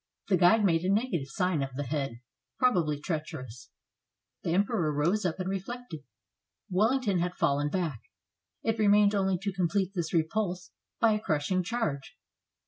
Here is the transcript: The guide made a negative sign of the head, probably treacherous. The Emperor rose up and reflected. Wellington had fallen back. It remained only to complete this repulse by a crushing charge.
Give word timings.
The 0.29 0.37
guide 0.37 0.65
made 0.65 0.83
a 0.83 0.91
negative 0.91 1.27
sign 1.27 1.61
of 1.61 1.75
the 1.75 1.83
head, 1.83 2.21
probably 2.57 2.99
treacherous. 2.99 3.69
The 4.41 4.49
Emperor 4.51 4.91
rose 4.91 5.27
up 5.27 5.39
and 5.39 5.47
reflected. 5.47 5.99
Wellington 6.71 7.19
had 7.19 7.35
fallen 7.35 7.69
back. 7.69 8.01
It 8.63 8.79
remained 8.79 9.13
only 9.13 9.37
to 9.37 9.53
complete 9.53 9.91
this 9.93 10.11
repulse 10.11 10.71
by 10.99 11.11
a 11.11 11.19
crushing 11.21 11.61
charge. 11.61 12.17